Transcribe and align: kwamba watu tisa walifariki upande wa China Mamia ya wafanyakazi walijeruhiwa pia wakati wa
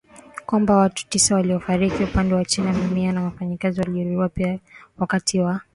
kwamba 0.45 0.75
watu 0.75 1.09
tisa 1.09 1.35
walifariki 1.35 2.03
upande 2.03 2.35
wa 2.35 2.45
China 2.45 2.73
Mamia 2.73 3.13
ya 3.13 3.21
wafanyakazi 3.21 3.79
walijeruhiwa 3.79 4.29
pia 4.29 4.59
wakati 4.97 5.39
wa 5.39 5.61